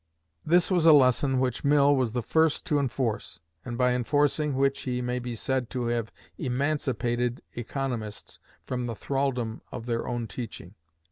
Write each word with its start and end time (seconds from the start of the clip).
This 0.43 0.71
was 0.71 0.87
a 0.87 0.93
lesson 0.93 1.39
which 1.39 1.63
Mill 1.63 1.95
was 1.95 2.13
the 2.13 2.23
first 2.23 2.65
to 2.65 2.79
enforce, 2.79 3.39
and 3.63 3.77
by 3.77 3.93
enforcing 3.93 4.55
which 4.55 4.79
he 4.81 4.99
may 4.99 5.19
be 5.19 5.35
said 5.35 5.69
to 5.69 5.85
have 5.89 6.11
emancipated 6.39 7.43
economists 7.53 8.39
from 8.63 8.87
the 8.87 8.95
thraldom 8.95 9.61
of 9.71 9.85
their 9.85 10.07
own 10.07 10.25
teaching. 10.25 10.73